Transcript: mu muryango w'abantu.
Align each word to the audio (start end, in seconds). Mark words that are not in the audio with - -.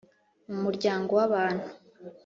mu 0.49 0.57
muryango 0.65 1.11
w'abantu. 1.19 1.65